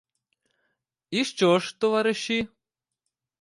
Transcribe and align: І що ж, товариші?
І 1.09 1.25
що 1.25 1.59
ж, 1.59 1.79
товариші? 1.79 2.47